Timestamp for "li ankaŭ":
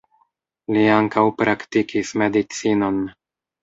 0.77-1.25